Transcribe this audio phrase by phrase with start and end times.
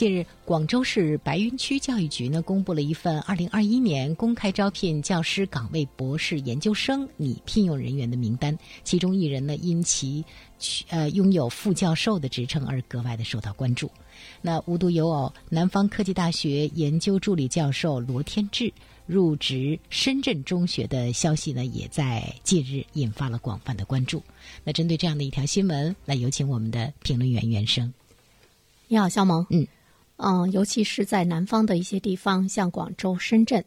[0.00, 10.24] 近日，广州市白云区教育局呢公布了一份二零二一年公开招聘教师岗位博士研究生拟聘用人员的名单，其中一人呢因其
[10.88, 13.90] 呃拥有副教授的职称而格外的受到关注。
[14.40, 18.72] 那无独有偶，南方科技大学研究助理教授罗天志。
[19.04, 24.22] 入职深圳中学的消息呢，也在近日引发了广泛的关注。
[24.64, 27.92] 那针对这样的一条新闻，来有请我们的评论员袁生。
[28.88, 29.46] 你好，肖萌。
[29.50, 29.66] 嗯
[30.22, 33.64] 嗯，尤其是在南方的一些地方，像广州、深圳，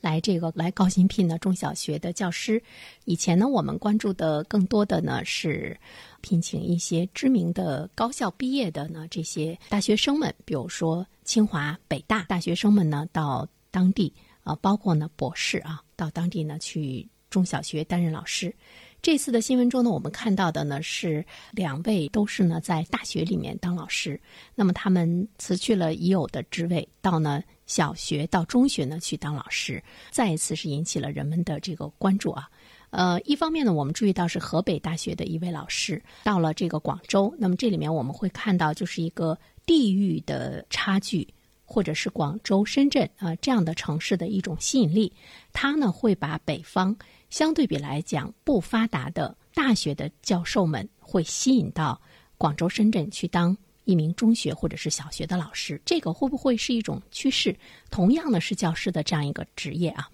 [0.00, 2.62] 来这个来高薪聘的中小学的教师。
[3.06, 5.74] 以前呢，我们关注的更多的呢是
[6.20, 14.12] 聘请一些知名的高校毕业的呢这些大学生们，比如说清华、北大大学生们呢到当地。
[14.44, 18.54] 啊，包括呢博士啊，到当地呢去中小学担任老师。
[19.00, 24.20] 这次的新闻中呢，我们看到的呢是两位都是呢在大学里面当老师。
[24.54, 32.50] 那么他们辞去了已有的职位，到呢小学到中学呢去当老师，再一次是引起了人们的这个关注啊。
[32.90, 41.26] 呃，一方面呢，我们注意到是河北大学的一位老师到了这个广州，那么这里面我们会看到就是一个地域的差距。
[41.70, 45.12] 或者是广州、深圳啊这样的城市的一种吸引力，
[45.52, 46.96] 它呢会把北方
[47.28, 52.00] 相对比来讲不发达的大学的教授们会吸引到
[52.38, 55.78] 广州、深圳去当一名中学或者是小学的老师。
[55.84, 57.54] 这个会不会是一种趋势？
[57.90, 60.08] 同样的是教师的这样一个职业啊，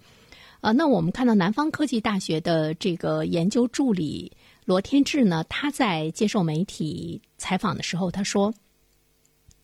[0.59, 4.29] 啊，那我们看到南方科技大学的这个研究助理
[4.65, 8.53] 罗天志呢，他在接受媒体采访的时候他说。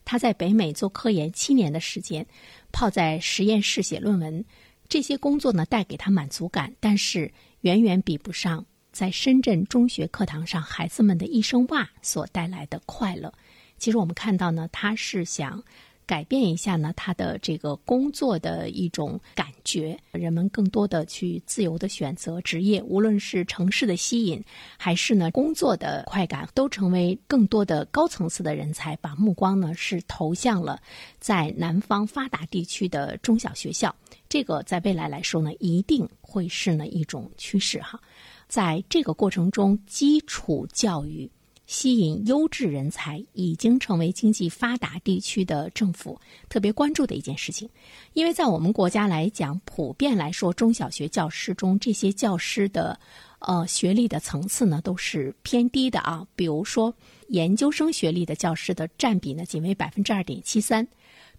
[0.05, 2.25] 他在北美做科研七年的时间，
[2.71, 4.43] 泡在实验室写论文，
[4.89, 13.33] 这些工作呢带给他满足感，但是远远比不上在深圳中学课堂上孩子们的一声哇所带来的快乐。
[13.77, 15.63] 其实我们看到呢，他是想。
[16.05, 24.43] 改变一下呢，他的这个工作的一种感觉，人们更多的去自由的选择职业，无论是城市的吸引，
[24.77, 30.81] 还是呢工作的快感，都成为更多的高层次的人才把目光呢是投向了
[31.19, 33.95] 在南方发达地区的中小学校。
[34.27, 37.99] 这个在未来来说呢，一定会是呢一种趋势哈。
[38.47, 41.29] 在这个过程中，基础教育。
[41.71, 47.69] 吸引优质人才已经成为经济发达地区的政府特别关注的一件事情，
[48.11, 52.99] 因为在我们国家来讲，普遍来说，中小学教师中这些教师的，
[53.39, 56.27] 呃，学历的层次呢都是偏低的啊。
[56.35, 56.93] 比如说，
[57.29, 60.85] 研究生学历的教师的占比呢仅为百分之二点七三。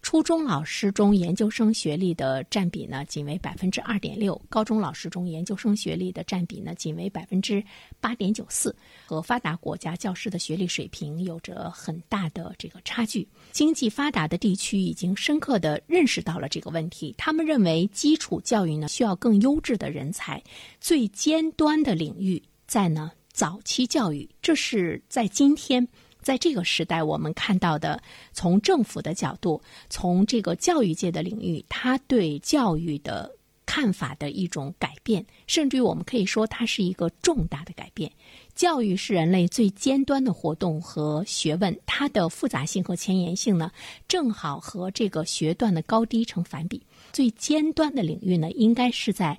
[0.02, 7.64] 初中老师中研究生学历的占比呢，仅为百分之二点六；高中老师中研究生学历的占比呢，仅为百分之
[8.00, 8.74] 八点九四，
[9.06, 13.26] 和发达国家教师的学历水平有着很大的这个差距。
[13.52, 20.42] 经济发达的地区已经深刻的认识到了这个问题，他们认为基础教育呢需要更优质的人才，
[20.80, 25.86] 最尖端的领域在呢早期教育，这是在今天。
[26.22, 28.00] 在这个时代，我们看到的，
[28.32, 29.60] 从政府的角度，
[29.90, 33.30] 从这个教育界的领域，他对教育的
[33.66, 38.10] 看法的一种改变，甚至于我们可以说，它是一个重大的改变。
[38.54, 43.72] 教育是人类最尖端的活动和学问，它的复杂性和前沿性呢，
[44.06, 46.82] 正好和这个学段的高低成反比。
[47.12, 49.38] 最尖端的领域呢，应该是在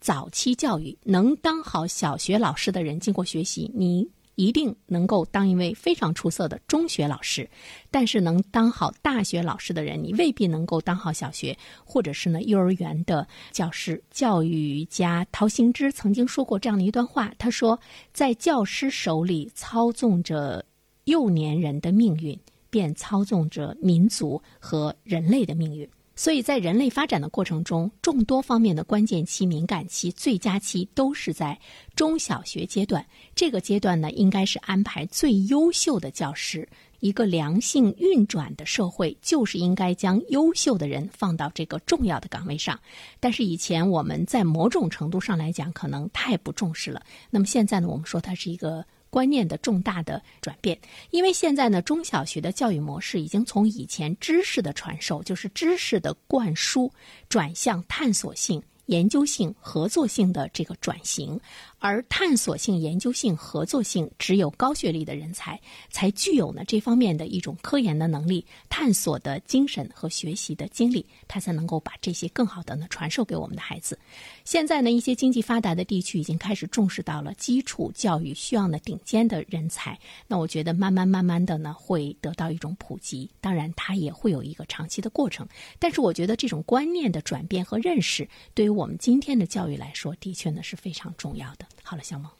[0.00, 4.08] 早期教育，能当好小学老师的人，经过学习，你。
[4.36, 7.48] 一定能够当一位非常出色的中学老师，
[7.90, 14.02] 但是能当好大学老师的人，你未必能够当好小学或者是呢幼儿园的教师。
[14.10, 17.78] 教育家陶行知曾经说过这样的一段话，他说
[18.12, 20.64] ：“在教师手里操纵着
[21.04, 22.38] 幼年人的命运，
[22.70, 31.58] 便操纵着民族和人类的命运。”所以在人类发展的过程中，众多方面的关键期、敏感期、最佳期都是在
[31.96, 33.04] 中小学阶段。
[33.34, 36.68] 这个阶段呢，应该是安排最优秀的教师。
[37.00, 42.78] 一个良性运转的社会，就是应该将优秀的人放到这个重要的岗位上。
[43.20, 47.02] 但是以前我们在某种程度上来讲，可能太不重视了。
[47.28, 48.86] 那么现在呢，我们说它是一个。
[49.14, 50.76] 观念的重大的转变，
[51.10, 56.92] 因为现在呢，中小学的教育模式已经从以前知识的传授，就是知识的灌输，
[57.28, 61.40] 转向探索性、研究性、合作性的这个转型。
[61.86, 65.60] 而探索性、研究性、合作性，只有高学历的人才
[65.90, 73.98] 才具有呢这方面的一种科研的能力、探索的精神和学习的经历，他才能够把这些更好的呢传授给我们的孩子。
[74.46, 79.98] 现在呢，一些经济发达的地区已经开始重视到了基础教育需要呢顶尖的人才。
[80.26, 85.46] 那我觉得慢慢慢慢的呢会得到一种普及，当然它也会有一个长期的过程。
[85.78, 91.66] 但是我觉得这种观念的转变和认识，对于我们今天的教育来说，的确呢是非常重要的。
[91.82, 92.30] 好了，小萌，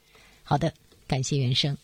[0.43, 0.73] 好的，
[1.07, 1.77] 感谢原生。